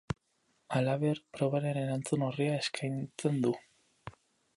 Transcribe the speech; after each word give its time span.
Halaber, 0.77 1.19
probaren 1.37 1.79
erantzun-orria 1.81 2.57
eskaintzen 2.63 3.39
du. 3.45 3.53